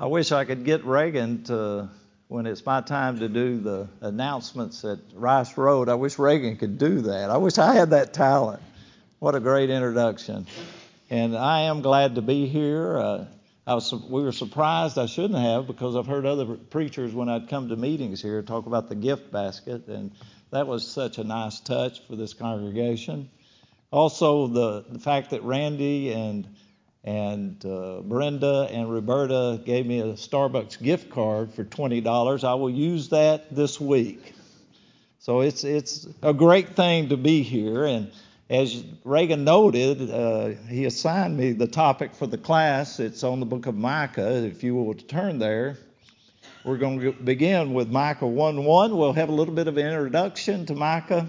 [0.00, 1.88] I wish I could get Reagan to,
[2.28, 6.78] when it's my time to do the announcements at Rice Road, I wish Reagan could
[6.78, 7.30] do that.
[7.30, 8.62] I wish I had that talent.
[9.18, 10.46] What a great introduction.
[11.10, 12.96] And I am glad to be here.
[12.96, 13.24] Uh,
[13.66, 17.48] I was, we were surprised I shouldn't have because I've heard other preachers when I'd
[17.48, 20.12] come to meetings here talk about the gift basket, and
[20.52, 23.30] that was such a nice touch for this congregation.
[23.90, 26.46] Also, the, the fact that Randy and
[27.04, 32.44] and uh, Brenda and Roberta gave me a Starbucks gift card for $20.
[32.44, 34.34] I will use that this week.
[35.20, 37.84] So it's it's a great thing to be here.
[37.84, 38.12] And
[38.50, 43.00] as Reagan noted, uh, he assigned me the topic for the class.
[43.00, 44.44] It's on the book of Micah.
[44.44, 45.76] If you will turn there,
[46.64, 48.96] we're going to begin with Micah 1:1.
[48.96, 51.26] We'll have a little bit of an introduction to Micah,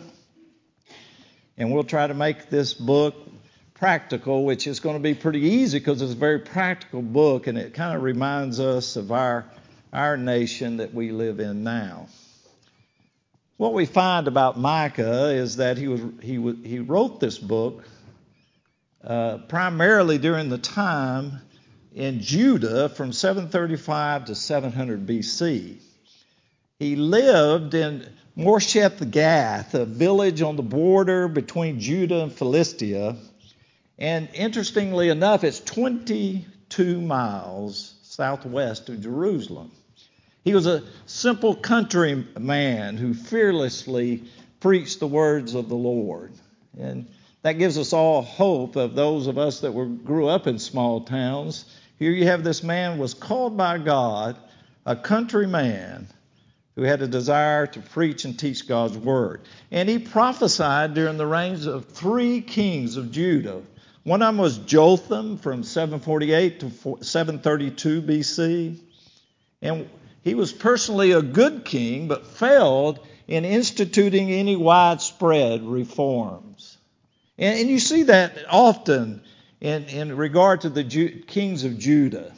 [1.57, 3.15] and we'll try to make this book
[3.79, 7.57] practical, which is going to be pretty easy because it's a very practical book and
[7.57, 9.45] it kind of reminds us of our,
[9.93, 12.07] our nation that we live in now.
[13.55, 17.85] What we find about Micah is that he, was, he, he wrote this book
[19.01, 21.39] uh, primarily during the time
[21.95, 25.77] in Judah from 735 to 700 BC.
[26.79, 33.15] He lived in Moresheth Gath, a village on the border between Judah and Philistia
[33.99, 39.71] and interestingly enough, it's 22 miles southwest of Jerusalem.
[40.45, 44.23] He was a simple country man who fearlessly
[44.61, 46.31] preached the words of the Lord.
[46.79, 47.07] And
[47.41, 51.01] that gives us all hope of those of us that were, grew up in small
[51.01, 51.65] towns.
[51.97, 54.37] Here you have this man was called by God,
[54.85, 56.07] a country man
[56.75, 59.41] who had a desire to preach and teach God's word.
[59.71, 63.61] And he prophesied during the reigns of three kings of Judah
[64.09, 68.79] one of them was Jotham from 748 to 732 BC.
[69.61, 69.87] And
[70.23, 76.79] he was personally a good king, but failed in instituting any widespread reforms.
[77.37, 79.21] And, and you see that often
[79.61, 82.33] in, in regard to the Ju- kings of Judah.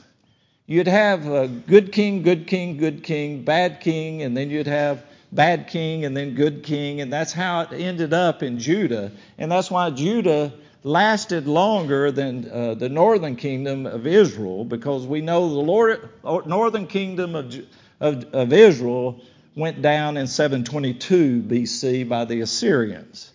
[0.66, 5.06] You'd have a good king, good king, good king, bad king, and then you'd have
[5.32, 9.14] bad king and then good king, and that's how it ended up in Judah.
[9.38, 10.52] And that's why Judah
[10.84, 16.88] lasted longer than uh, the northern kingdom of Israel because we know the Lord, northern
[16.88, 17.56] kingdom of,
[18.00, 19.22] of, of Israel
[19.56, 23.32] went down in 722 BC by the Assyrians.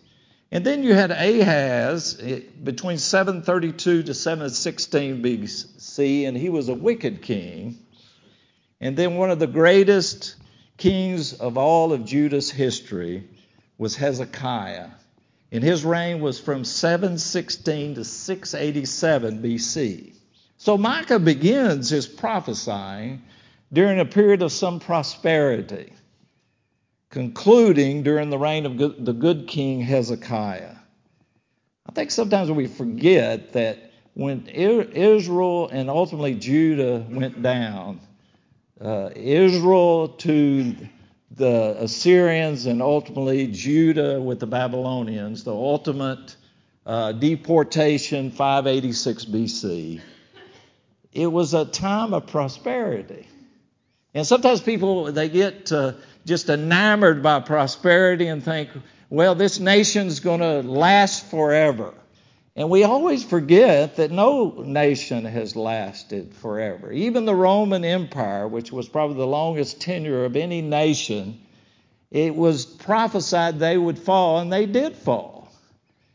[0.51, 7.23] And then you had Ahaz between 732 to 716 BC, and he was a wicked
[7.23, 7.79] king.
[8.81, 10.37] And then one of the greatest
[10.79, 13.29] kings of all of Judah's history
[13.79, 14.91] was Hezekiah
[15.53, 20.15] and his reign was from 716 to 687 BC.
[20.59, 23.23] So Micah begins his prophesying
[23.73, 25.93] during a period of some prosperity,
[27.11, 30.75] concluding during the reign of the good king Hezekiah.
[31.89, 38.01] I think sometimes we forget that when Israel and ultimately Judah went down,
[38.81, 40.77] uh, Israel to
[41.31, 46.37] the Assyrians and ultimately Judah with the Babylonians, the ultimate
[46.85, 50.01] uh, deportation, 586 BC.
[51.13, 53.27] It was a time of prosperity.
[54.15, 55.95] And sometimes people, they get uh,
[56.25, 58.71] just enamored by prosperity and think,
[59.11, 61.95] well, this nation's going to last forever.
[62.57, 66.91] And we always forget that no nation has lasted forever.
[66.91, 71.39] Even the Roman Empire, which was probably the longest tenure of any nation,
[72.11, 75.53] it was prophesied they would fall, and they did fall.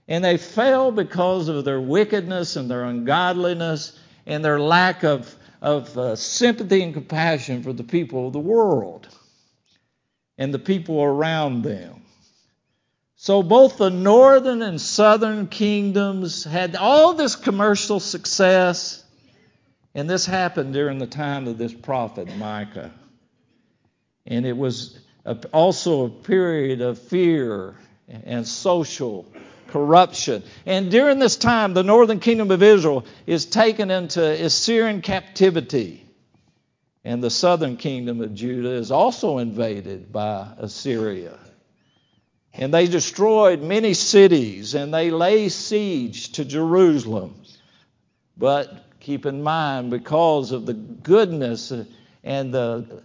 [0.07, 5.95] And they fell because of their wickedness and their ungodliness and their lack of, of
[5.95, 9.07] uh, sympathy and compassion for the people of the world
[10.39, 12.01] and the people around them.
[13.21, 19.03] So both the northern and southern kingdoms had all this commercial success,
[19.93, 22.91] and this happened during the time of this prophet Micah.
[24.25, 24.97] And it was
[25.53, 27.75] also a period of fear
[28.07, 29.31] and social
[29.67, 30.41] corruption.
[30.65, 36.03] And during this time, the northern kingdom of Israel is taken into Assyrian captivity.
[37.03, 41.37] And the southern kingdom of Judah is also invaded by Assyria.
[42.53, 47.35] And they destroyed many cities and they lay siege to Jerusalem.
[48.37, 51.71] But keep in mind, because of the goodness
[52.23, 53.03] and the,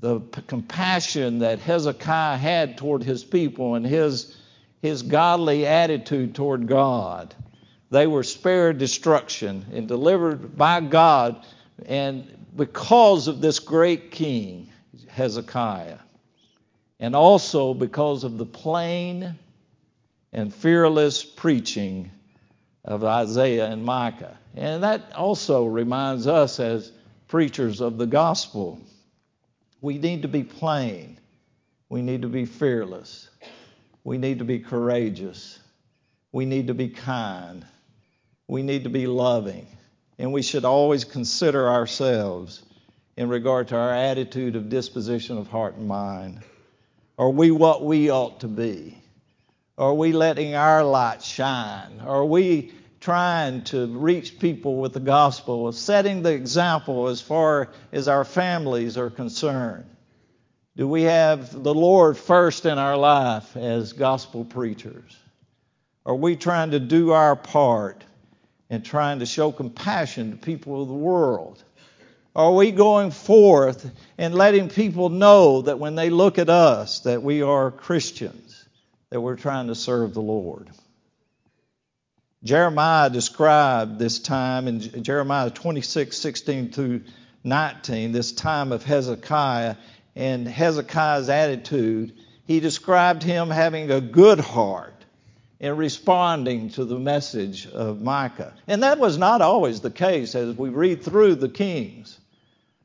[0.00, 4.36] the compassion that Hezekiah had toward his people and his,
[4.80, 7.34] his godly attitude toward God,
[7.90, 11.44] they were spared destruction and delivered by God
[11.86, 14.68] and because of this great king,
[15.08, 15.98] Hezekiah,
[17.04, 19.38] and also because of the plain
[20.32, 22.10] and fearless preaching
[22.82, 24.38] of Isaiah and Micah.
[24.56, 26.90] And that also reminds us as
[27.28, 28.80] preachers of the gospel.
[29.82, 31.18] We need to be plain.
[31.90, 33.28] We need to be fearless.
[34.02, 35.58] We need to be courageous.
[36.32, 37.66] We need to be kind.
[38.48, 39.66] We need to be loving.
[40.18, 42.62] And we should always consider ourselves
[43.18, 46.42] in regard to our attitude of disposition of heart and mind.
[47.16, 48.98] Are we what we ought to be?
[49.78, 52.00] Are we letting our light shine?
[52.00, 58.08] Are we trying to reach people with the gospel, setting the example as far as
[58.08, 59.84] our families are concerned?
[60.76, 65.16] Do we have the Lord first in our life as gospel preachers?
[66.04, 68.04] Are we trying to do our part
[68.70, 71.62] and trying to show compassion to people of the world?
[72.36, 73.88] Are we going forth
[74.18, 78.66] and letting people know that when they look at us that we are Christians,
[79.10, 80.68] that we're trying to serve the Lord?
[82.42, 87.02] Jeremiah described this time in Jeremiah 26, 16 through
[87.44, 89.76] 19, this time of Hezekiah
[90.16, 92.14] and Hezekiah's attitude.
[92.46, 94.92] He described him having a good heart
[95.60, 98.54] in responding to the message of Micah.
[98.66, 102.18] And that was not always the case as we read through the kings.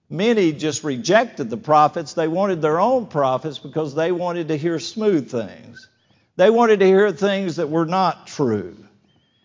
[0.09, 2.13] Many just rejected the prophets.
[2.13, 5.87] They wanted their own prophets because they wanted to hear smooth things.
[6.35, 8.75] They wanted to hear things that were not true.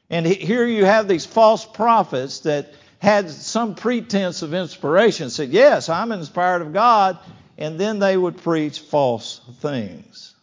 [0.08, 5.88] And here you have these false prophets that had some pretense of inspiration, said, Yes,
[5.88, 7.18] I'm inspired of God,
[7.58, 10.34] and then they would preach false things.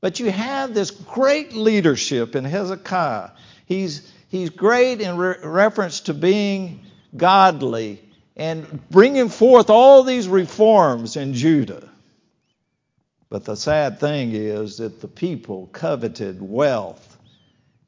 [0.00, 3.30] But you have this great leadership in Hezekiah.
[3.64, 6.84] He's, he's great in re- reference to being
[7.16, 8.05] godly
[8.36, 11.88] and bringing forth all these reforms in Judah.
[13.28, 17.18] But the sad thing is that the people coveted wealth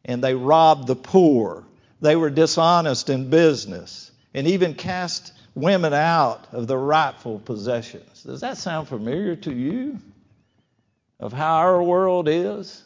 [0.04, 1.64] and they robbed the poor.
[2.00, 8.22] They were dishonest in business and even cast women out of their rightful possessions.
[8.22, 9.98] Does that sound familiar to you?
[11.20, 12.82] Of how our world is?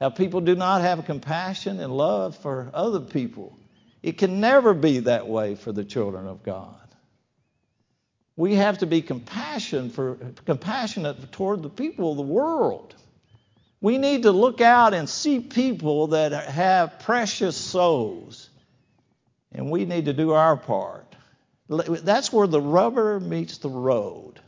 [0.00, 3.56] How people do not have compassion and love for other people.
[4.06, 6.76] It can never be that way for the children of God.
[8.36, 12.94] We have to be for, compassionate toward the people of the world.
[13.80, 18.48] We need to look out and see people that have precious souls,
[19.50, 21.16] and we need to do our part.
[21.68, 24.38] That's where the rubber meets the road.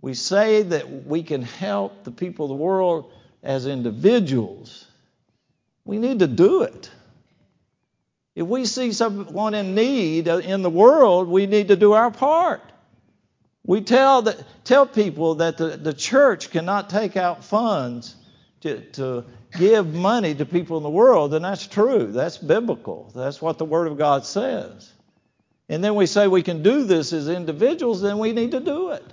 [0.00, 3.12] We say that we can help the people of the world
[3.44, 4.88] as individuals.
[5.84, 6.90] We need to do it.
[8.40, 12.62] If we see someone in need in the world, we need to do our part.
[13.66, 18.16] We tell, that, tell people that the, the church cannot take out funds
[18.62, 19.26] to, to
[19.58, 22.12] give money to people in the world, and that's true.
[22.12, 23.12] That's biblical.
[23.14, 24.90] That's what the Word of God says.
[25.68, 28.92] And then we say we can do this as individuals, then we need to do
[28.92, 29.04] it.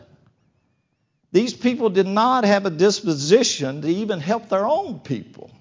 [1.33, 5.51] These people did not have a disposition to even help their own people.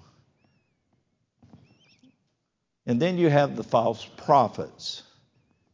[2.87, 5.03] And then you have the false prophets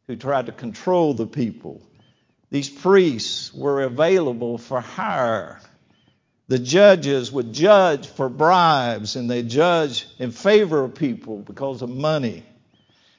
[0.08, 1.80] who tried to control the people.
[2.50, 5.60] These priests were available for hire.
[6.48, 11.88] The judges would judge for bribes and they judge in favor of people because of
[11.88, 12.44] money.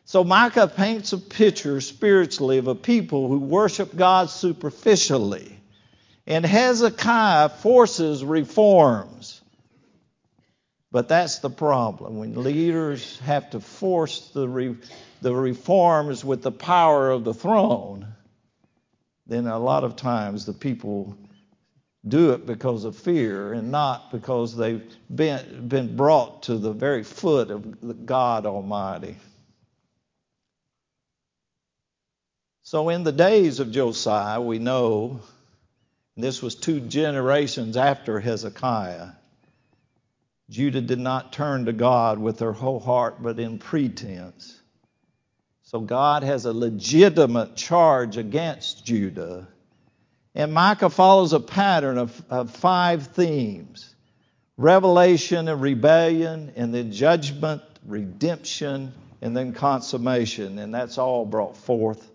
[0.04, 5.58] So Micah paints a picture spiritually of a people who worship God superficially.
[6.28, 9.35] And Hezekiah forces reforms.
[10.96, 12.20] But that's the problem.
[12.20, 14.78] When leaders have to force the, re-
[15.22, 18.08] the reforms with the power of the throne,
[19.28, 21.18] then a lot of times the people
[22.08, 27.04] do it because of fear and not because they've been, been brought to the very
[27.04, 29.18] foot of God Almighty.
[32.64, 35.20] So, in the days of Josiah, we know
[36.16, 39.10] this was two generations after Hezekiah.
[40.50, 44.62] Judah did not turn to God with their whole heart, but in pretense.
[45.64, 49.48] So, God has a legitimate charge against Judah.
[50.36, 53.96] And Micah follows a pattern of, of five themes
[54.58, 60.60] revelation and rebellion, and then judgment, redemption, and then consummation.
[60.60, 62.10] And that's all brought forth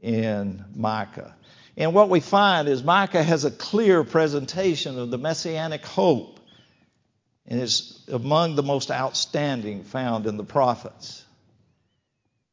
[0.00, 1.34] in Micah.
[1.76, 6.40] And what we find is Micah has a clear presentation of the messianic hope,
[7.48, 11.24] and is among the most outstanding found in the prophets.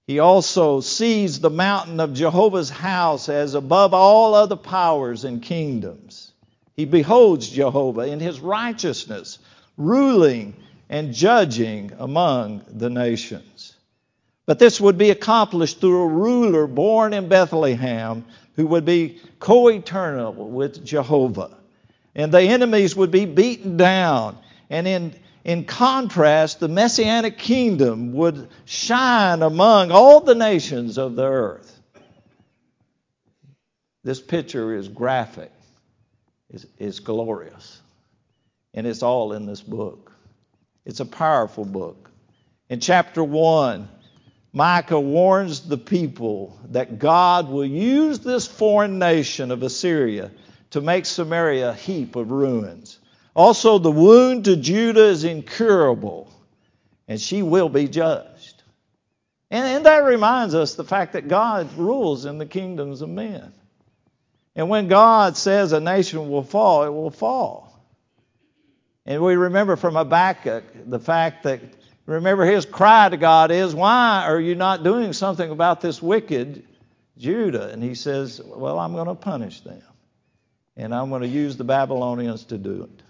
[0.05, 6.31] He also sees the mountain of Jehovah's house as above all other powers and kingdoms.
[6.75, 9.39] He beholds Jehovah in his righteousness,
[9.77, 10.55] ruling
[10.89, 13.73] and judging among the nations.
[14.45, 19.69] But this would be accomplished through a ruler born in Bethlehem who would be co
[19.69, 21.57] eternal with Jehovah.
[22.13, 24.37] And the enemies would be beaten down.
[24.73, 25.13] And in,
[25.43, 31.79] in contrast, the messianic kingdom would shine among all the nations of the earth.
[34.03, 35.51] This picture is graphic,
[36.49, 37.83] it's, it's glorious,
[38.73, 40.11] and it's all in this book.
[40.85, 42.09] It's a powerful book.
[42.67, 43.87] In chapter 1,
[44.53, 50.31] Micah warns the people that God will use this foreign nation of Assyria
[50.71, 52.97] to make Samaria a heap of ruins.
[53.35, 56.31] Also, the wound to Judah is incurable,
[57.07, 58.63] and she will be judged.
[59.49, 63.53] And, and that reminds us the fact that God rules in the kingdoms of men.
[64.55, 67.69] And when God says a nation will fall, it will fall.
[69.05, 71.61] And we remember from Habakkuk the fact that
[72.05, 76.65] Remember, his cry to God is, Why are you not doing something about this wicked
[77.17, 77.69] Judah?
[77.69, 79.81] And he says, Well, I'm going to punish them.
[80.75, 83.02] And I'm going to use the Babylonians to do it.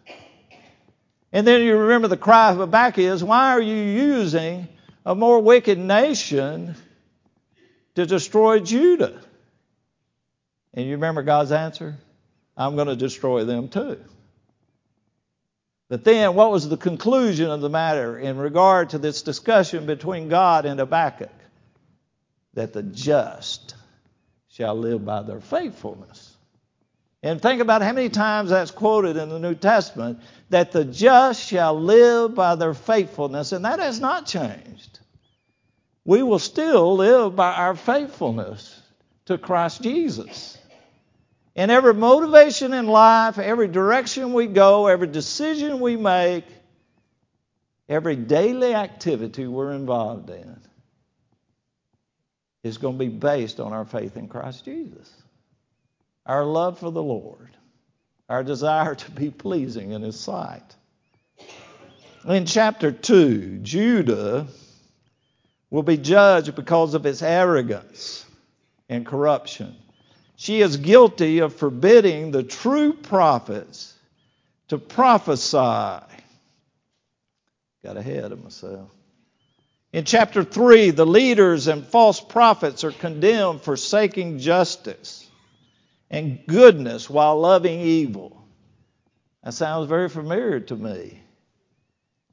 [1.34, 4.68] And then you remember the cry of Habakkuk is, Why are you using
[5.04, 6.76] a more wicked nation
[7.96, 9.20] to destroy Judah?
[10.76, 11.98] And you remember God's answer?
[12.56, 14.00] I'm going to destroy them too.
[15.90, 20.30] But then, what was the conclusion of the matter in regard to this discussion between
[20.30, 21.30] God and Habakkuk?
[22.54, 23.76] That the just
[24.50, 26.33] shall live by their faithfulness.
[27.24, 31.48] And think about how many times that's quoted in the New Testament that the just
[31.48, 35.00] shall live by their faithfulness, and that has not changed.
[36.04, 38.78] We will still live by our faithfulness
[39.28, 40.58] to Christ Jesus.
[41.56, 46.44] And every motivation in life, every direction we go, every decision we make,
[47.88, 50.60] every daily activity we're involved in
[52.64, 55.23] is going to be based on our faith in Christ Jesus.
[56.26, 57.50] Our love for the Lord,
[58.30, 60.64] our desire to be pleasing in His sight.
[62.26, 64.48] In chapter 2, Judah
[65.70, 68.26] will be judged because of its arrogance
[68.88, 69.76] and corruption.
[70.38, 73.94] She is guilty of forbidding the true prophets
[74.70, 76.06] to prophesy.
[77.84, 78.90] Got ahead of myself.
[79.92, 85.23] In chapter 3, the leaders and false prophets are condemned for forsaking justice
[86.10, 88.46] and goodness while loving evil.
[89.44, 91.22] That sounds very familiar to me.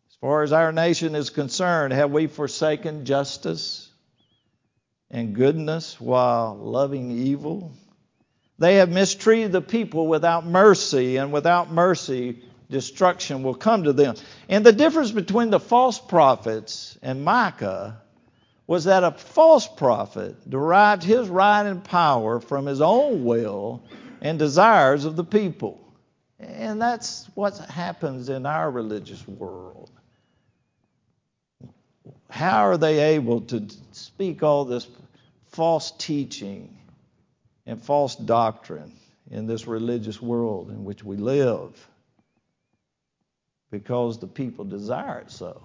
[0.09, 3.91] As far as our nation is concerned, have we forsaken justice
[5.11, 7.73] and goodness while loving evil?
[8.59, 14.15] They have mistreated the people without mercy, and without mercy, destruction will come to them.
[14.49, 18.03] And the difference between the false prophets and Micah
[18.71, 23.83] was that a false prophet derived his right and power from his own will
[24.21, 25.81] and desires of the people.
[26.39, 29.91] And that's what happens in our religious world.
[32.29, 34.87] How are they able to speak all this
[35.49, 36.79] false teaching
[37.67, 38.93] and false doctrine
[39.33, 41.89] in this religious world in which we live
[43.73, 45.61] because the people desire it so.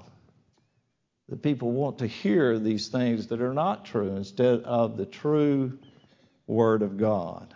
[1.30, 5.80] The people want to hear these things that are not true instead of the true
[6.46, 7.56] Word of God.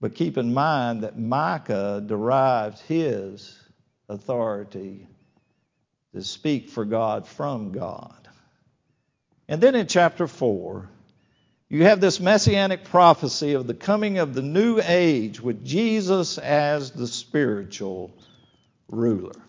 [0.00, 3.58] But keep in mind that Micah derived his
[4.08, 5.08] authority
[6.14, 8.28] to speak for God from God.
[9.48, 10.88] And then in chapter 4,
[11.68, 16.90] you have this messianic prophecy of the coming of the new age with Jesus as
[16.90, 18.12] the spiritual
[18.88, 19.40] ruler.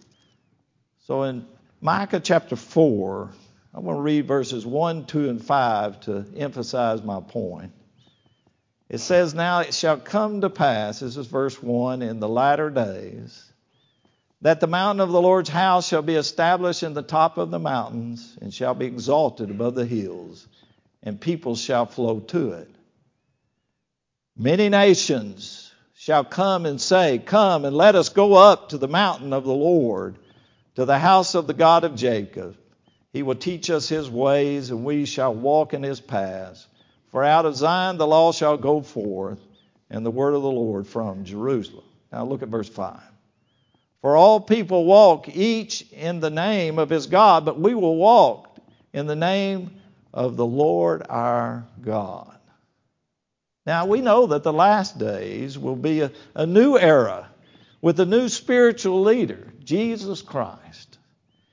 [1.05, 1.45] So in
[1.83, 3.29] Micah chapter 4,
[3.73, 7.73] I'm going to read verses 1, 2, and 5 to emphasize my point.
[8.87, 12.69] It says, Now it shall come to pass, this is verse 1, in the latter
[12.69, 13.51] days,
[14.39, 17.59] that the mountain of the Lord's house shall be established in the top of the
[17.59, 20.47] mountains and shall be exalted above the hills
[21.03, 22.69] and peoples shall flow to it.
[24.37, 29.33] Many nations shall come and say, Come and let us go up to the mountain
[29.33, 30.17] of the Lord,
[30.75, 32.57] to the house of the God of Jacob.
[33.11, 36.67] He will teach us his ways, and we shall walk in his paths.
[37.09, 39.39] For out of Zion the law shall go forth,
[39.89, 41.85] and the word of the Lord from Jerusalem.
[42.11, 42.99] Now look at verse 5.
[44.01, 48.57] For all people walk each in the name of his God, but we will walk
[48.91, 49.79] in the name
[50.13, 52.37] of the Lord our God.
[53.65, 57.29] Now, we know that the last days will be a, a new era
[57.81, 60.97] with a new spiritual leader, Jesus Christ.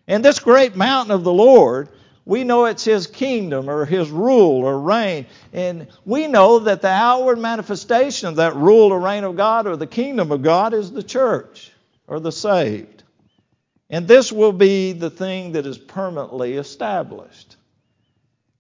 [0.07, 1.89] And this great mountain of the Lord,
[2.25, 5.27] we know it's His kingdom or His rule or reign.
[5.53, 9.77] And we know that the outward manifestation of that rule or reign of God or
[9.77, 11.71] the kingdom of God is the church
[12.07, 13.05] or the saved.
[13.89, 17.57] And this will be the thing that is permanently established.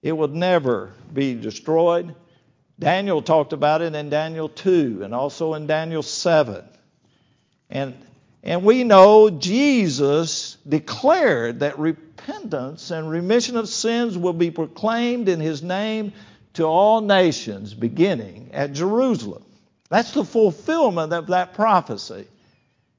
[0.02, 2.14] It will never be destroyed.
[2.78, 6.64] Daniel talked about it in Daniel 2 and also in Daniel 7.
[7.68, 7.94] And,
[8.42, 15.40] and we know Jesus declared that repentance and remission of sins will be proclaimed in
[15.40, 16.12] his name
[16.54, 19.44] to all nations, beginning at Jerusalem.
[19.90, 22.26] That's the fulfillment of that prophecy.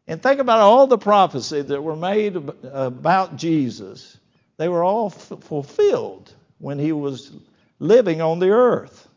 [0.07, 4.17] And think about all the prophecies that were made about Jesus.
[4.57, 7.31] They were all f- fulfilled when he was
[7.79, 9.07] living on the earth.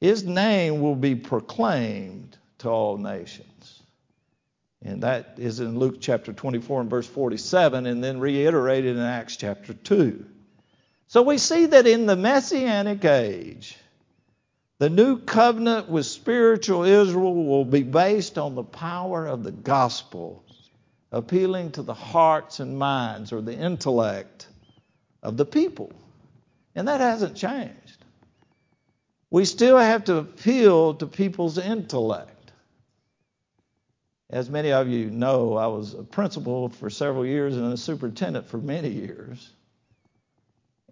[0.00, 3.71] His name will be proclaimed to all nations.
[4.84, 9.36] And that is in Luke chapter 24 and verse 47, and then reiterated in Acts
[9.36, 10.24] chapter 2.
[11.06, 13.76] So we see that in the Messianic age,
[14.78, 20.44] the new covenant with spiritual Israel will be based on the power of the gospel,
[21.12, 24.48] appealing to the hearts and minds or the intellect
[25.22, 25.92] of the people.
[26.74, 28.02] And that hasn't changed
[29.32, 32.31] we still have to appeal to people's intellect.
[34.32, 38.48] As many of you know, I was a principal for several years and a superintendent
[38.48, 39.50] for many years.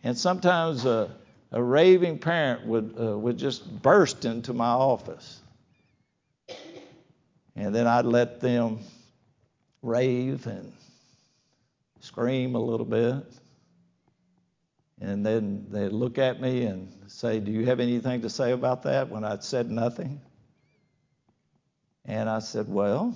[0.02, 1.10] And sometimes a,
[1.50, 5.40] a raving parent would, uh, would just burst into my office.
[7.56, 8.80] And then I'd let them
[9.80, 10.74] rave and
[12.00, 13.24] scream a little bit.
[15.00, 18.82] And then they'd look at me and say, Do you have anything to say about
[18.82, 19.08] that?
[19.08, 20.20] when I'd said nothing.
[22.04, 23.14] And I said, Well,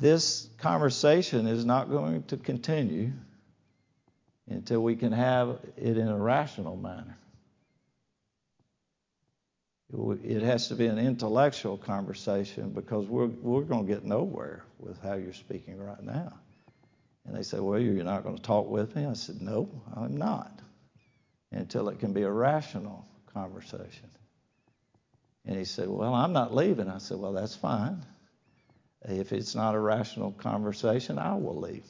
[0.00, 3.12] this conversation is not going to continue
[4.48, 7.16] until we can have it in a rational manner.
[10.24, 15.00] It has to be an intellectual conversation because we're, we're going to get nowhere with
[15.02, 16.32] how you're speaking right now.
[17.26, 19.04] And they said, Well, you're not going to talk with me?
[19.04, 20.60] I said, No, I'm not.
[21.52, 24.08] Until it can be a rational conversation.
[25.44, 26.88] And he said, Well, I'm not leaving.
[26.88, 28.02] I said, Well, that's fine.
[29.08, 31.86] If it's not a rational conversation, I will leave.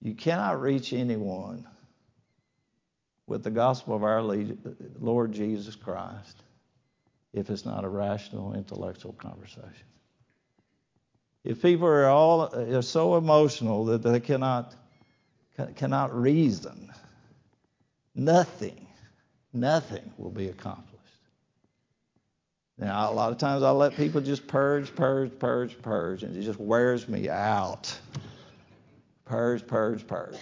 [0.00, 1.66] You cannot reach anyone
[3.26, 6.36] with the gospel of our Lord Jesus Christ
[7.32, 9.86] if it's not a rational, intellectual conversation.
[11.44, 14.74] If people are all are so emotional that they cannot
[15.76, 16.92] cannot reason,
[18.14, 18.86] nothing,
[19.52, 20.97] nothing will be accomplished.
[22.78, 26.42] Now, a lot of times I let people just purge, purge, purge, purge, and it
[26.42, 27.92] just wears me out.
[29.24, 30.38] Purge, purge, purge.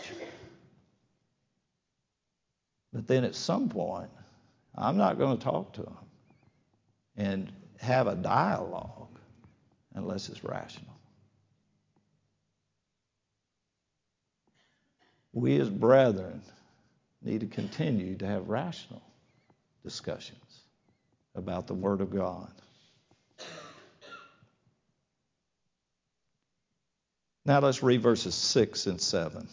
[2.92, 4.10] But then at some point,
[4.74, 5.96] I'm not going to talk to them
[7.16, 9.18] and have a dialogue
[9.94, 10.94] unless it's rational.
[15.32, 16.42] We as brethren
[17.22, 19.02] need to continue to have rational
[19.82, 20.65] discussions
[21.36, 22.50] about the Word of God.
[27.44, 29.46] Now let's read verses 6 and 7.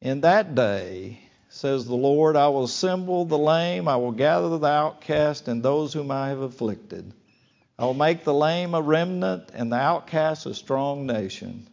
[0.00, 4.66] In that day, says the Lord, I will assemble the lame, I will gather the
[4.66, 7.12] outcast and those whom I have afflicted.
[7.78, 11.68] I will make the lame a remnant and the outcast a strong nation.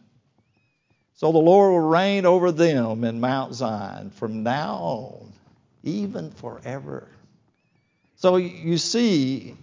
[1.14, 5.32] So the Lord will reign over them in Mount Zion from now on,
[5.82, 7.08] even forever.
[8.16, 9.56] So you see,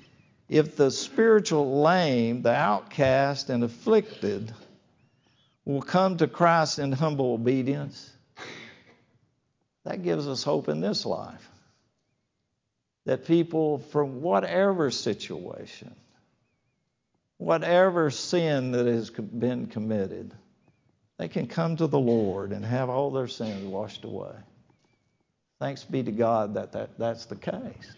[0.48, 4.54] if the spiritual lame, the outcast, and afflicted
[5.66, 8.12] will come to Christ in humble obedience,
[9.86, 11.50] that gives us hope in this life.
[13.06, 15.94] That people from whatever situation,
[17.38, 20.32] whatever sin that has been committed,
[21.18, 24.36] they can come to the Lord and have all their sins washed away.
[25.60, 27.96] Thanks be to God that, that that's the case.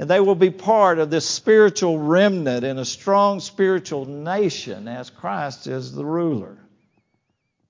[0.00, 5.10] And they will be part of this spiritual remnant in a strong spiritual nation as
[5.10, 6.56] Christ is the ruler.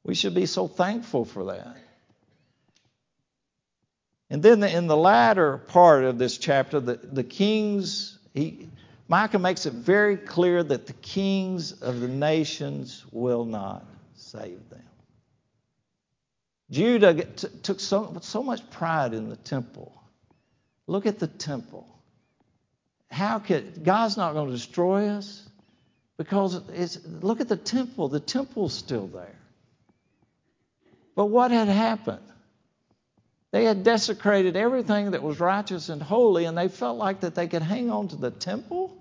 [0.04, 1.76] We should be so thankful for that.
[4.30, 8.68] And then in the latter part of this chapter, the, the kings, he,
[9.08, 14.84] Micah makes it very clear that the kings of the nations will not save them.
[16.70, 19.92] Judah t- took so, so much pride in the temple.
[20.86, 21.88] Look at the temple.
[23.10, 25.42] How could God's not going to destroy us?
[26.16, 28.08] Because it's look at the temple.
[28.08, 29.36] The temple's still there.
[31.16, 32.20] But what had happened?
[33.52, 37.48] They had desecrated everything that was righteous and holy, and they felt like that they
[37.48, 38.96] could hang on to the temple.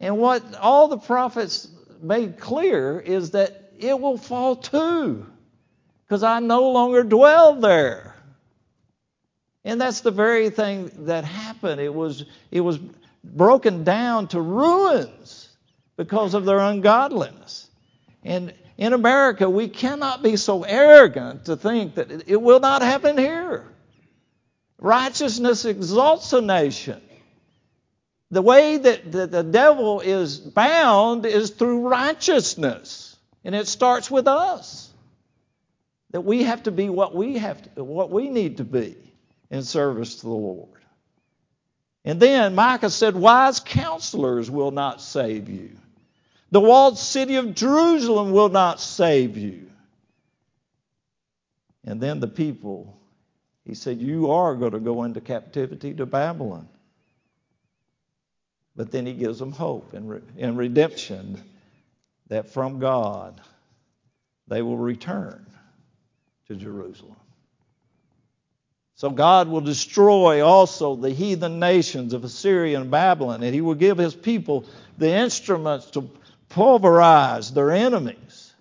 [0.00, 1.68] And what all the prophets
[2.02, 5.26] made clear is that it will fall too,
[6.04, 8.05] because I no longer dwell there.
[9.66, 11.80] And that's the very thing that happened.
[11.80, 12.78] It was, it was
[13.24, 15.48] broken down to ruins
[15.96, 17.68] because of their ungodliness.
[18.22, 23.18] And in America, we cannot be so arrogant to think that it will not happen
[23.18, 23.66] here.
[24.78, 27.02] Righteousness exalts a nation.
[28.30, 33.16] The way that the devil is bound is through righteousness.
[33.44, 34.88] And it starts with us.
[36.12, 38.96] That we have to be what we have to, what we need to be
[39.50, 40.80] in service to the Lord.
[42.04, 45.76] And then Micah said, Wise counselors will not save you.
[46.52, 49.70] The walled city of Jerusalem will not save you.
[51.84, 52.96] And then the people,
[53.64, 56.68] he said, You are going to go into captivity to Babylon.
[58.76, 61.42] But then he gives them hope and, re- and redemption
[62.28, 63.40] that from God
[64.48, 65.46] they will return
[66.46, 67.16] to Jerusalem.
[68.96, 73.74] So God will destroy also the heathen nations of Assyria and Babylon, and he will
[73.74, 74.64] give his people
[74.96, 76.10] the instruments to
[76.48, 78.54] pulverize their enemies.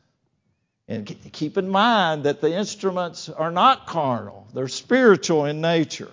[0.90, 6.12] And keep in mind that the instruments are not carnal, they're spiritual in nature.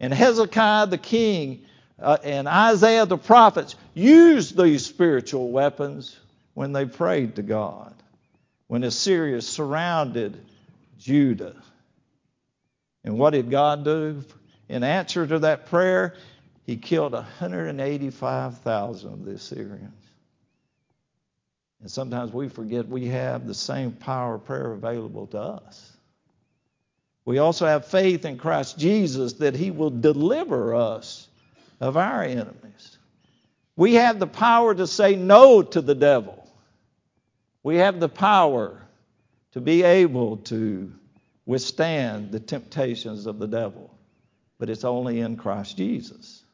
[0.00, 1.64] And Hezekiah the king
[2.00, 6.16] uh, and Isaiah the prophets used these spiritual weapons
[6.54, 7.94] when they prayed to God,
[8.66, 10.36] when Assyria surrounded
[10.98, 11.54] Judah.
[13.08, 14.22] And what did God do?
[14.68, 16.14] In answer to that prayer,
[16.66, 20.04] he killed 185,000 of the Assyrians.
[21.80, 25.90] And sometimes we forget we have the same power of prayer available to us.
[27.24, 31.26] We also have faith in Christ Jesus that He will deliver us
[31.80, 32.98] of our enemies.
[33.74, 36.46] We have the power to say no to the devil.
[37.62, 38.82] We have the power
[39.52, 40.92] to be able to
[41.48, 43.90] withstand the temptations of the devil,
[44.58, 46.44] but it's only in Christ Jesus.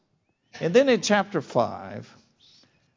[0.60, 2.08] And then in chapter 5,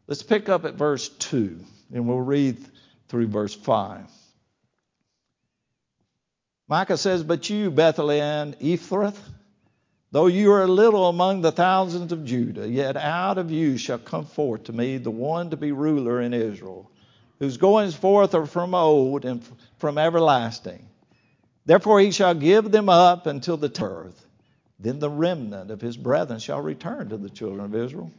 [0.05, 1.59] let's pick up at verse 2
[1.91, 2.63] and we'll read
[3.09, 4.03] through verse 5.
[6.67, 9.17] Micah says, But you, Bethlehem Ephrath,
[10.11, 14.25] though you are little among the thousands of Judah, yet out of you shall come
[14.25, 16.91] forth to me the one to be ruler in Israel,
[17.39, 19.43] whose goings forth are from old and
[19.79, 20.87] from everlasting.
[21.67, 24.25] Therefore he shall give them up until the earth.
[24.79, 28.09] Then the remnant of his brethren shall return to the children of Israel.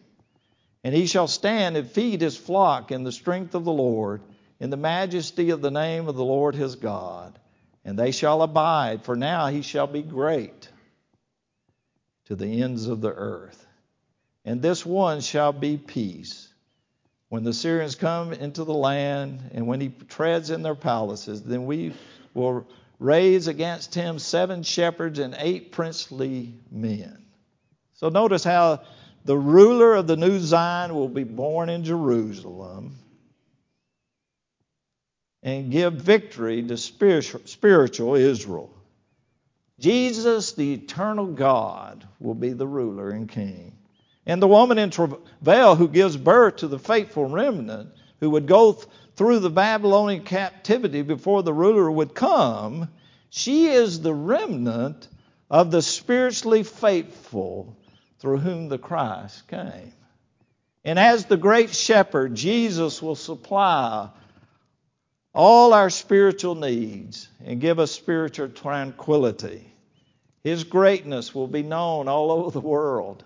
[0.84, 4.20] And he shall stand and feed his flock in the strength of the Lord,
[4.60, 7.38] in the majesty of the name of the Lord his God.
[7.86, 10.68] And they shall abide, for now he shall be great
[12.26, 13.66] to the ends of the earth.
[14.44, 16.52] And this one shall be peace.
[17.30, 21.64] When the Syrians come into the land, and when he treads in their palaces, then
[21.64, 21.94] we
[22.34, 22.66] will
[22.98, 27.24] raise against him seven shepherds and eight princely men.
[27.94, 28.82] So notice how
[29.24, 32.98] the ruler of the new Zion will be born in Jerusalem
[35.42, 38.70] and give victory to spiritual Israel.
[39.78, 43.76] Jesus, the eternal God, will be the ruler and king.
[44.26, 48.78] And the woman in travail who gives birth to the faithful remnant who would go
[49.18, 52.88] through the Babylonian captivity before the ruler would come,
[53.30, 55.08] she is the remnant
[55.50, 57.76] of the spiritually faithful
[58.20, 59.92] through whom the Christ came.
[60.84, 64.08] And as the great shepherd, Jesus will supply
[65.34, 69.66] all our spiritual needs and give us spiritual tranquility.
[70.44, 73.24] His greatness will be known all over the world.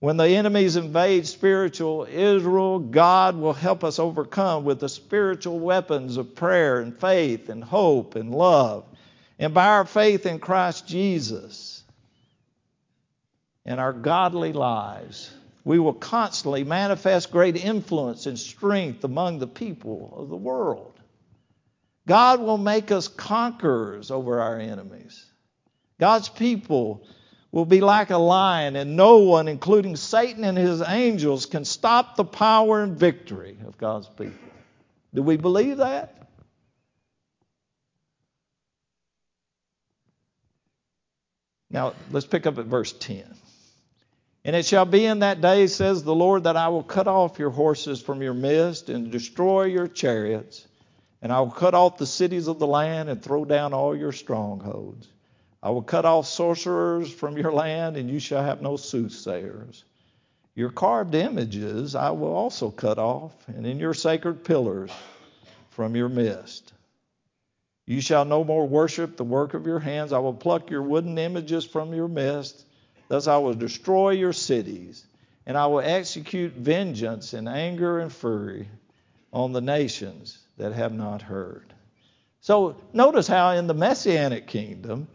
[0.00, 6.16] When the enemies invade spiritual Israel, God will help us overcome with the spiritual weapons
[6.16, 8.86] of prayer and faith and hope and love.
[9.38, 11.84] And by our faith in Christ Jesus,
[13.66, 15.30] and our godly lives,
[15.64, 20.98] we will constantly manifest great influence and strength among the people of the world.
[22.08, 25.26] God will make us conquerors over our enemies.
[25.98, 27.06] God's people
[27.52, 32.16] will be like a lion, and no one, including Satan and his angels, can stop
[32.16, 34.38] the power and victory of God's people.
[35.12, 36.28] Do we believe that?
[41.70, 43.24] Now, let's pick up at verse 10.
[44.44, 47.38] And it shall be in that day, says the Lord, that I will cut off
[47.38, 50.66] your horses from your midst and destroy your chariots,
[51.20, 54.12] and I will cut off the cities of the land and throw down all your
[54.12, 55.06] strongholds.
[55.62, 59.84] I will cut off sorcerers from your land, and you shall have no soothsayers.
[60.54, 64.90] Your carved images I will also cut off, and in your sacred pillars
[65.70, 66.72] from your midst.
[67.86, 70.12] You shall no more worship the work of your hands.
[70.12, 72.64] I will pluck your wooden images from your midst.
[73.08, 75.04] Thus I will destroy your cities,
[75.46, 78.68] and I will execute vengeance in anger and fury
[79.32, 81.72] on the nations that have not heard.
[82.40, 85.08] So notice how in the Messianic kingdom,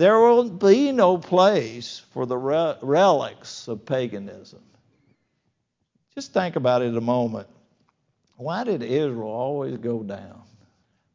[0.00, 4.62] there will be no place for the relics of paganism.
[6.14, 7.48] Just think about it a moment.
[8.38, 10.40] Why did Israel always go down?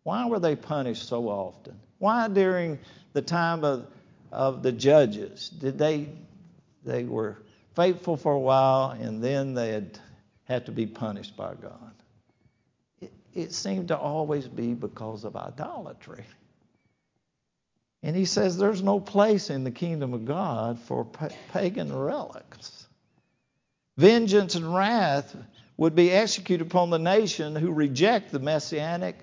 [0.03, 1.79] Why were they punished so often?
[1.97, 2.77] Why during
[3.13, 3.87] the time of,
[4.31, 6.09] of the judges did they
[6.83, 7.39] they were
[7.75, 9.99] faithful for a while and then they had
[10.43, 11.93] had to be punished by God?
[13.01, 16.23] It, it seemed to always be because of idolatry.
[18.05, 21.07] And he says there's no place in the kingdom of God for
[21.51, 22.85] pagan relics.
[23.97, 25.35] Vengeance and wrath
[25.75, 29.17] would be executed upon the nation who reject the messianic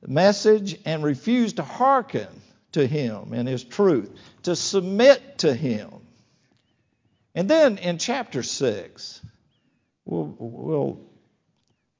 [0.00, 2.26] message and refuse to hearken
[2.72, 4.10] to him and his truth,
[4.44, 5.90] to submit to him.
[7.34, 9.20] And then in chapter 6,
[10.06, 11.00] we'll, we'll,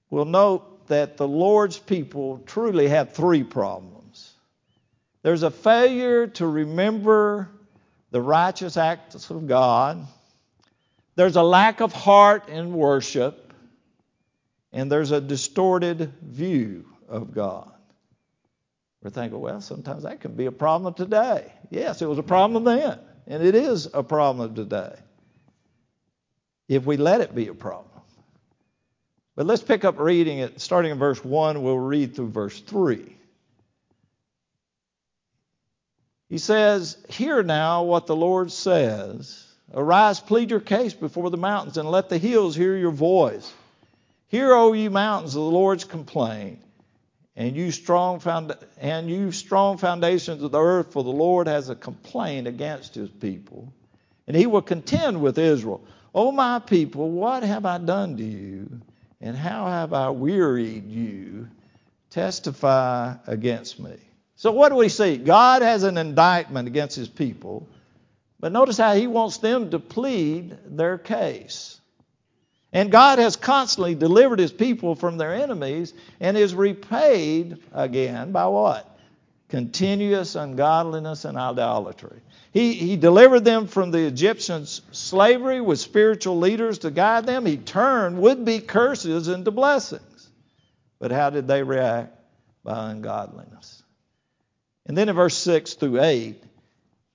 [0.09, 4.02] we'll note that the Lord's people truly have three problems.
[5.23, 7.49] There's a failure to remember
[8.11, 10.07] the righteous acts of God.
[11.15, 13.53] There's a lack of heart in worship.
[14.73, 17.71] And there's a distorted view of God.
[19.03, 21.53] We're thinking, well, sometimes that can be a problem today.
[21.71, 24.95] Yes, it was a problem then, and it is a problem today
[26.69, 27.89] if we let it be a problem.
[29.35, 33.17] But let's pick up reading it, starting in verse 1, we'll read through verse 3.
[36.33, 39.45] He says, Hear now what the Lord says.
[39.75, 43.53] Arise, plead your case before the mountains, and let the hills hear your voice.
[44.29, 46.59] Hear, O ye mountains, of the Lord's complaint,
[47.37, 51.69] and you strong found, and you strong foundations of the earth, for the Lord has
[51.69, 53.71] a complaint against his people,
[54.27, 55.85] and he will contend with Israel.
[56.15, 58.81] O my people, what have I done to you,
[59.21, 61.49] and how have I wearied you?
[62.09, 63.99] Testify against me.
[64.43, 65.19] So, what do we see?
[65.19, 67.69] God has an indictment against his people,
[68.41, 71.81] but notice how he wants them to plead their case.
[72.73, 78.49] And God has constantly delivered his people from their enemies and is repaid again by
[78.49, 78.99] what?
[79.49, 82.21] Continuous ungodliness and idolatry.
[82.51, 87.47] He, he delivered them from the Egyptians' slavery with spiritual leaders to guide them.
[87.47, 90.31] He turned would be curses into blessings.
[90.99, 92.19] But how did they react?
[92.65, 93.82] By ungodliness.
[94.87, 96.43] And then in verse 6 through 8,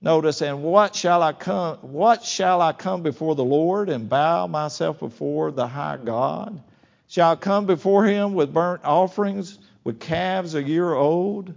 [0.00, 4.46] notice, and what shall I come what shall I come before the Lord and bow
[4.46, 6.62] myself before the high God?
[7.08, 11.54] Shall I come before him with burnt offerings, with calves a year old?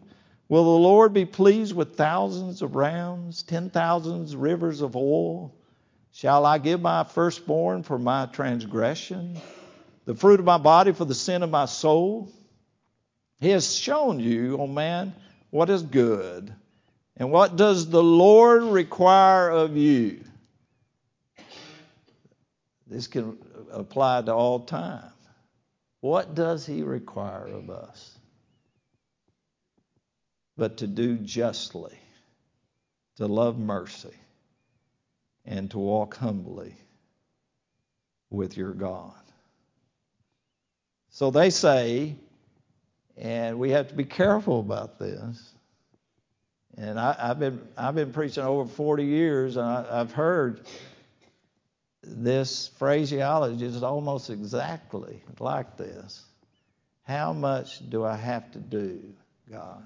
[0.49, 5.53] Will the Lord be pleased with thousands of rams, ten thousands rivers of oil?
[6.11, 9.39] Shall I give my firstborn for my transgression,
[10.03, 12.29] the fruit of my body for the sin of my soul?
[13.39, 15.13] He has shown you, O man,
[15.51, 16.53] what is good,
[17.17, 20.23] and what does the Lord require of you?
[22.87, 23.37] This can
[23.71, 25.11] apply to all time.
[25.99, 28.17] What does He require of us?
[30.57, 31.97] But to do justly,
[33.17, 34.15] to love mercy,
[35.45, 36.75] and to walk humbly
[38.29, 39.13] with your God.
[41.09, 42.15] So they say,
[43.21, 45.53] and we have to be careful about this.
[46.75, 50.65] And I, have been I've been preaching over 40 years, and I, I've heard
[52.01, 56.25] this phraseology is almost exactly like this.
[57.03, 59.01] How much do I have to do,
[59.51, 59.85] God?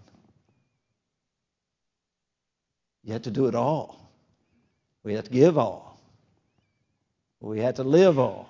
[3.03, 4.11] You have to do it all.
[5.03, 5.99] We have to give all.
[7.41, 8.49] We have to live all.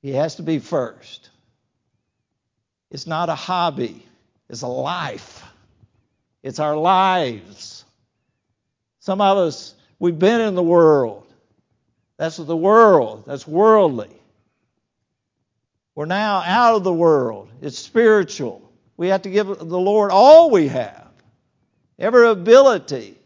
[0.00, 1.30] He has to be first.
[2.90, 4.06] It's not a hobby,
[4.48, 5.44] it's a life.
[6.42, 7.84] It's our lives.
[9.00, 11.26] Some of us, we've been in the world.
[12.16, 13.24] That's the world.
[13.26, 14.10] That's worldly.
[15.94, 17.48] We're now out of the world.
[17.60, 18.70] It's spiritual.
[18.96, 21.08] We have to give the Lord all we have,
[21.98, 23.18] every ability.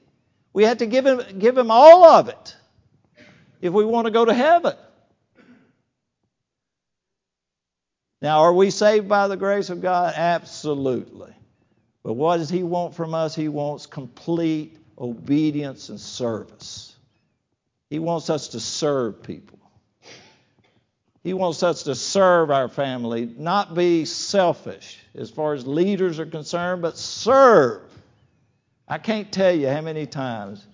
[0.53, 2.57] We have to give him, give him all of it
[3.61, 4.75] if we want to go to heaven.
[8.23, 10.15] Now, are we saved by the grace of God?
[10.17, 11.33] Absolutely.
[12.05, 13.35] But what does He want from us?
[13.35, 16.95] He wants complete obedience and service.
[17.91, 19.59] He wants us to serve people.
[21.25, 26.27] He wants us to serve our family, not be selfish as far as leaders are
[26.27, 27.83] concerned, but serve.
[28.89, 30.65] I can't tell you how many times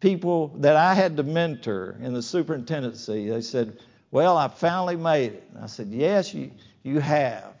[0.00, 3.78] people that I had to mentor in the superintendency, they said,
[4.10, 5.48] Well, I finally made it.
[5.60, 6.50] I said, Yes, you,
[6.84, 7.54] you have.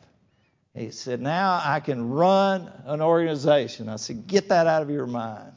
[0.74, 3.88] He said, Now I can run an organization.
[3.88, 5.52] I said, Get that out of your mind.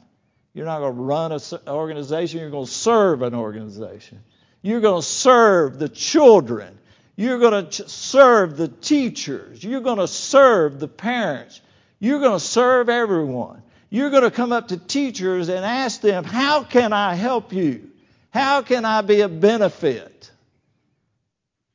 [0.54, 4.20] You're not going to run an organization, you're going to serve an organization.
[4.62, 6.76] You're going to serve the children.
[7.14, 9.62] You're going to serve the teachers.
[9.62, 11.60] You're going to serve the parents.
[12.00, 13.62] You're going to serve everyone.
[13.90, 17.90] You're going to come up to teachers and ask them, How can I help you?
[18.30, 20.17] How can I be a benefit?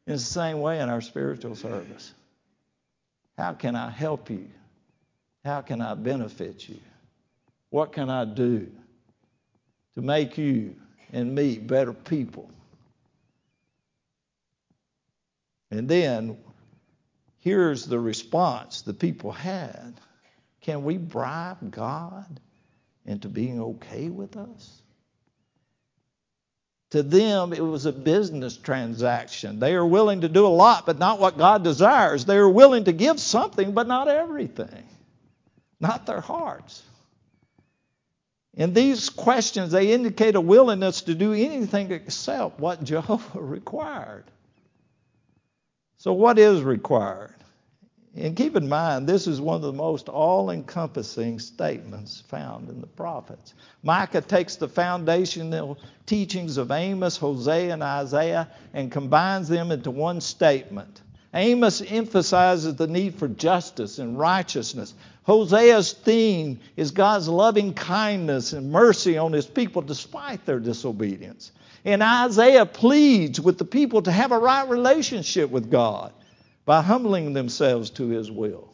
[0.06, 2.14] In the same way in our spiritual service.
[3.38, 4.50] How can I help you?
[5.44, 6.80] How can I benefit you?
[7.70, 8.70] What can I do
[9.96, 10.76] to make you
[11.12, 12.50] and me better people?
[15.72, 16.38] And then
[17.40, 20.00] here's the response the people had
[20.62, 22.40] Can we bribe God
[23.06, 24.83] into being okay with us?
[26.94, 29.60] To them, it was a business transaction.
[29.60, 32.26] They are willing to do a lot, but not what God desires.
[32.26, 34.84] They are willing to give something, but not everything,
[35.80, 36.84] not their hearts.
[38.54, 44.26] In these questions, they indicate a willingness to do anything except what Jehovah required.
[45.98, 47.43] So, what is required?
[48.16, 52.80] And keep in mind, this is one of the most all encompassing statements found in
[52.80, 53.56] the prophets.
[53.82, 60.22] Micah takes the foundational teachings of Amos, Hosea, and Isaiah and combines them into one
[60.22, 61.02] statement.
[61.34, 64.94] Amos emphasizes the need for justice and righteousness.
[65.24, 71.52] Hosea's theme is God's loving kindness and mercy on his people despite their disobedience.
[71.84, 76.14] And Isaiah pleads with the people to have a right relationship with God
[76.66, 78.70] by humbling themselves to his will.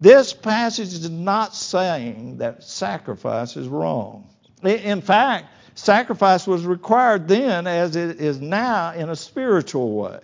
[0.00, 4.28] This passage is not saying that sacrifice is wrong.
[4.62, 10.20] In fact, sacrifice was required then as it is now in a spiritual way.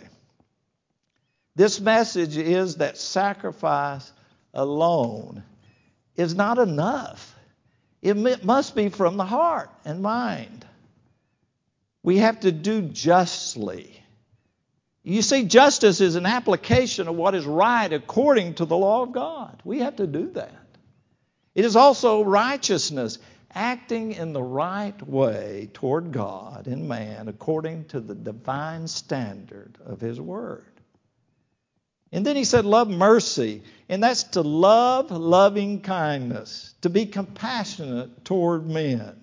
[1.55, 4.13] This message is that sacrifice
[4.53, 5.43] alone
[6.17, 7.35] is not enough.
[8.03, 10.67] It must be from the heart and mind.
[12.03, 14.02] We have to do justly
[15.05, 19.13] you see, justice is an application of what is right according to the law of
[19.13, 19.61] God.
[19.65, 20.53] We have to do that.
[21.55, 23.19] It is also righteousness,
[23.53, 30.01] acting in the right way toward God and man according to the divine standard of
[30.01, 30.65] His Word.
[32.13, 33.63] And then he said, Love mercy.
[33.89, 39.19] And that's to love loving kindness, to be compassionate toward men.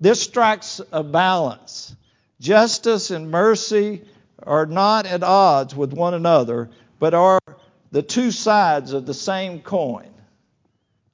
[0.00, 1.94] This strikes a balance.
[2.40, 4.02] Justice and mercy
[4.42, 7.40] are not at odds with one another, but are
[7.90, 10.10] the two sides of the same coin.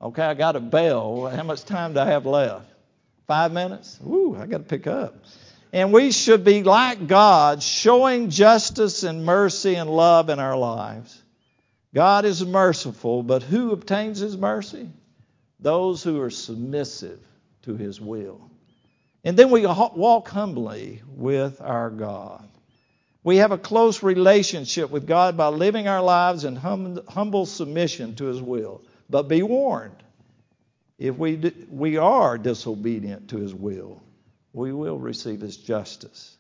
[0.01, 1.27] Okay, I got a bell.
[1.27, 2.67] How much time do I have left?
[3.27, 3.99] Five minutes?
[4.07, 5.25] Ooh, I got to pick up.
[5.73, 11.21] And we should be like God, showing justice and mercy and love in our lives.
[11.95, 14.89] God is merciful, but who obtains his mercy?
[15.61, 17.21] Those who are submissive
[17.63, 18.51] to his will.
[19.25, 22.47] And then we walk humbly with our God.
[23.25, 28.15] We have a close relationship with God by living our lives in hum, humble submission
[28.17, 28.83] to His will.
[29.09, 29.97] But be warned
[30.99, 34.03] if we, we are disobedient to His will,
[34.53, 36.37] we will receive His justice.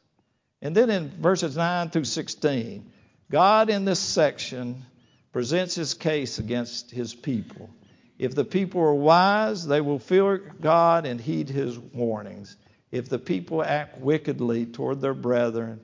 [0.60, 2.92] And then in verses 9 through 16,
[3.30, 4.84] God in this section
[5.32, 7.70] presents His case against His people.
[8.18, 12.56] If the people are wise, they will fear God and heed His warnings.
[12.92, 15.80] If the people act wickedly toward their brethren,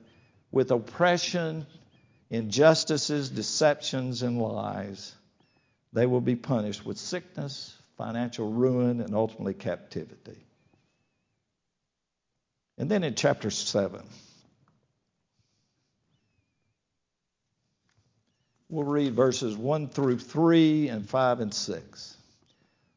[0.51, 1.65] with oppression,
[2.29, 5.13] injustices, deceptions, and lies,
[5.93, 10.37] they will be punished with sickness, financial ruin, and ultimately captivity.
[12.77, 14.01] And then in chapter 7,
[18.69, 22.17] we'll read verses 1 through 3 and 5 and 6.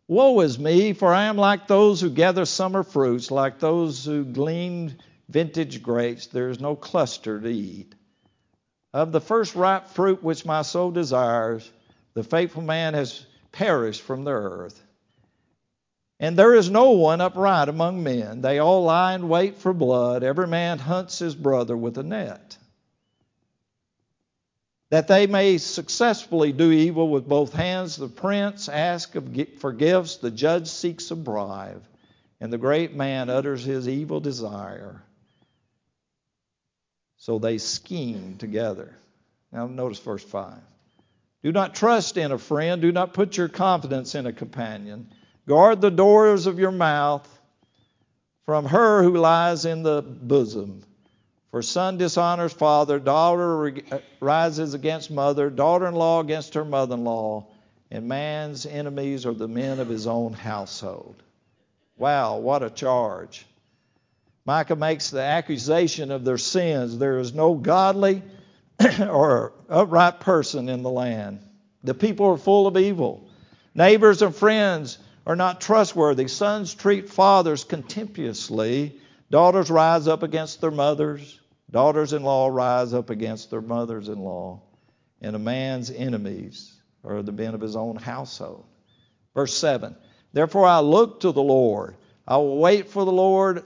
[0.07, 4.25] Woe is me, for I am like those who gather summer fruits, like those who
[4.25, 4.97] glean
[5.29, 6.27] vintage grapes.
[6.27, 7.95] There is no cluster to eat.
[8.93, 11.71] Of the first ripe fruit which my soul desires,
[12.15, 14.81] the faithful man has perished from the earth.
[16.21, 18.41] And there is no one upright among men.
[18.41, 20.23] They all lie in wait for blood.
[20.23, 22.57] Every man hunts his brother with a net
[24.95, 27.97] that they may successfully do evil with both hands.
[27.97, 29.19] The prince asks
[29.59, 31.83] for gifts, the judge seeks a bribe,
[32.41, 35.03] and the great man utters his evil desire.
[37.25, 38.95] So they scheme together.
[39.51, 40.59] Now, notice verse 5.
[41.43, 45.09] Do not trust in a friend, do not put your confidence in a companion.
[45.49, 47.27] Guard the doors of your mouth
[48.45, 50.85] from her who lies in the bosom
[51.51, 53.75] for son dishonors father, daughter
[54.21, 57.47] rises against mother, daughter in law against her mother in law,
[57.91, 61.17] and man's enemies are the men of his own household.
[61.97, 63.47] Wow, what a charge.
[64.47, 66.99] Micah makes the accusation of their sins.
[66.99, 68.23] There is no godly
[69.01, 71.41] or upright person in the land.
[71.83, 73.29] The people are full of evil.
[73.75, 76.29] Neighbors and friends are not trustworthy.
[76.29, 79.01] Sons treat fathers contemptuously.
[79.31, 81.41] Daughters rise up against their mothers.
[81.71, 84.61] Daughters in law rise up against their mothers in law,
[85.21, 86.73] and a man's enemies
[87.03, 88.65] are the men of his own household.
[89.35, 89.97] Verse 7
[90.33, 91.97] Therefore I look to the Lord.
[92.29, 93.65] I will wait for the Lord,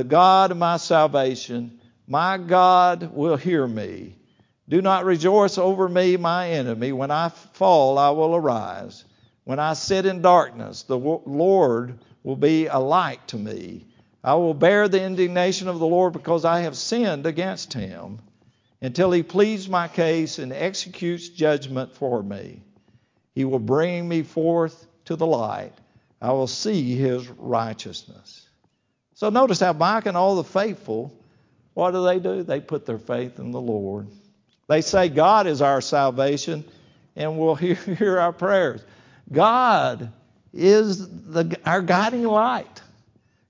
[0.00, 1.78] the God of my salvation.
[2.06, 4.16] My God will hear me.
[4.66, 6.92] Do not rejoice over me, my enemy.
[6.92, 9.04] When I fall, I will arise.
[9.44, 13.88] When I sit in darkness, the Lord will be a light to me.
[14.24, 18.20] I will bear the indignation of the Lord because I have sinned against him
[18.80, 22.62] until he pleads my case and executes judgment for me.
[23.34, 25.74] He will bring me forth to the light.
[26.22, 28.46] I will see his righteousness.
[29.20, 31.14] So notice how Micah and all the faithful,
[31.74, 32.42] what do they do?
[32.42, 34.08] They put their faith in the Lord.
[34.66, 36.64] They say God is our salvation
[37.16, 38.82] and will hear, hear our prayers.
[39.30, 40.10] God
[40.54, 42.80] is the, our guiding light.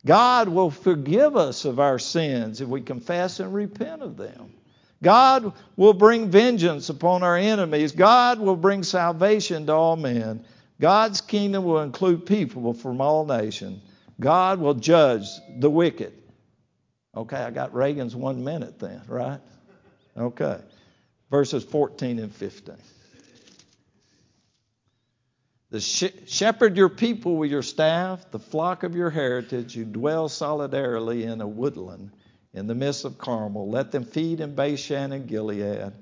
[0.04, 4.52] God will forgive us of our sins if we confess and repent of them.
[5.04, 7.92] God will bring vengeance upon our enemies.
[7.92, 10.44] God will bring salvation to all men.
[10.80, 13.84] God's kingdom will include people from all nations.
[14.20, 15.26] God will judge
[15.58, 16.12] the wicked.
[17.16, 19.40] Okay, I got Reagan's one minute then, right?
[20.16, 20.60] Okay.
[21.30, 22.76] Verses 14 and 15.
[25.70, 31.24] The shepherd your people with your staff, the flock of your heritage, you dwell solidarily
[31.24, 32.10] in a woodland
[32.52, 33.70] in the midst of Carmel.
[33.70, 35.92] Let them feed in Bashan and Gilead,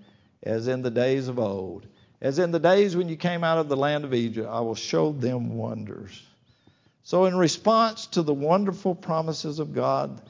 [0.43, 1.87] as in the days of old.
[2.21, 4.75] As in the days when you came out of the land of Egypt, I will
[4.75, 6.23] show them wonders.
[7.09, 10.21] So, in response to the wonderful promises of God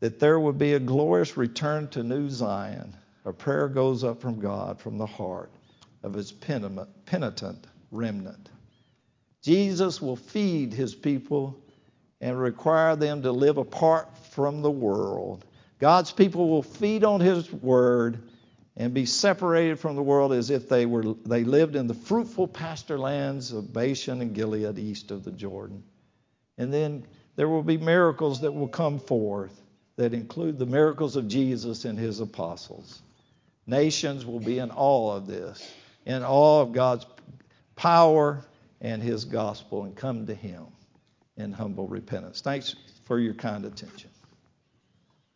[0.00, 4.38] that there would be a glorious return to New Zion, a prayer goes up from
[4.38, 5.50] God from the heart
[6.02, 8.50] of his penitent remnant.
[9.42, 11.58] Jesus will feed his people
[12.20, 15.46] and require them to live apart from the world.
[15.78, 18.28] God's people will feed on his word
[18.76, 22.48] and be separated from the world as if they were they lived in the fruitful
[22.48, 25.82] pasture lands of Bashan and Gilead east of the Jordan.
[26.58, 27.06] And then
[27.36, 29.58] there will be miracles that will come forth
[29.96, 33.02] that include the miracles of Jesus and his apostles.
[33.66, 35.72] Nations will be in awe of this,
[36.04, 37.06] in awe of God's
[37.76, 38.44] power
[38.80, 40.66] and his gospel and come to him
[41.36, 42.40] in humble repentance.
[42.40, 44.07] Thanks for your kind attention.